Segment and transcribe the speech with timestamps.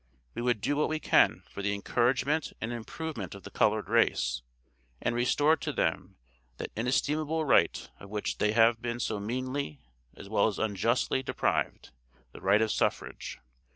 [0.33, 4.41] We would do what we can for the encouragement and improvement of the colored race,
[4.99, 6.17] and restore to them
[6.57, 9.83] that inestimable right of which they have been so meanly,
[10.15, 11.91] as well as unjustly, deprived,
[12.31, 13.41] the RIGHT OF SUFFRAGE.